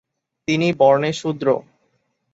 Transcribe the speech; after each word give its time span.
তিনি 0.47 0.67
বর্ণে 0.73 1.11
শূদ্র। 1.13 1.47